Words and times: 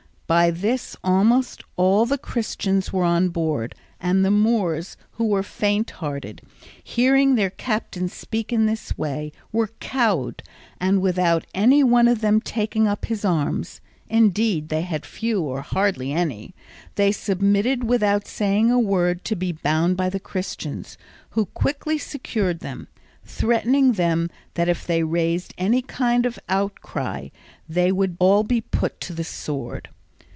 By 0.27 0.49
this 0.49 0.95
almost 1.03 1.61
all 1.75 2.05
the 2.05 2.17
Christians 2.17 2.93
were 2.93 3.03
on 3.03 3.27
board, 3.27 3.75
and 3.99 4.23
the 4.23 4.31
Moors, 4.31 4.95
who 5.17 5.25
were 5.25 5.43
fainthearted, 5.43 6.41
hearing 6.81 7.35
their 7.35 7.49
captain 7.49 8.07
speak 8.07 8.53
in 8.53 8.65
this 8.65 8.97
way, 8.97 9.33
were 9.51 9.71
cowed, 9.81 10.41
and 10.79 11.01
without 11.01 11.45
any 11.53 11.83
one 11.83 12.07
of 12.07 12.21
them 12.21 12.39
taking 12.39 12.85
to 12.85 12.97
his 13.05 13.25
arms 13.25 13.81
(and 14.09 14.27
indeed 14.27 14.69
they 14.69 14.83
had 14.83 15.05
few 15.05 15.41
or 15.41 15.59
hardly 15.63 16.13
any) 16.13 16.55
they 16.95 17.11
submitted 17.11 17.83
without 17.83 18.25
saying 18.25 18.71
a 18.71 18.79
word 18.79 19.25
to 19.25 19.35
be 19.35 19.51
bound 19.51 19.97
by 19.97 20.09
the 20.09 20.17
Christians, 20.17 20.97
who 21.31 21.47
quickly 21.47 21.97
secured 21.97 22.61
them, 22.61 22.87
threatening 23.25 23.91
them 23.91 24.29
that 24.53 24.69
if 24.69 24.87
they 24.87 25.03
raised 25.03 25.53
any 25.57 25.81
kind 25.81 26.25
of 26.25 26.39
outcry 26.47 27.27
they 27.67 27.91
would 27.91 28.11
be 28.17 28.17
all 28.21 28.45
put 28.71 29.01
to 29.01 29.11
the 29.11 29.25
sword. 29.25 29.89